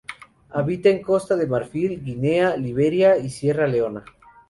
[0.49, 4.03] Habita en Costa de Marfil, Guinea, Liberia y Sierra Leona.